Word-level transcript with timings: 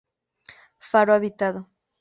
Faro 0.89 1.13
habitado. 1.13 1.69